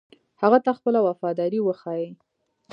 [0.41, 2.09] هغه ته خپله وفاداري وښيي.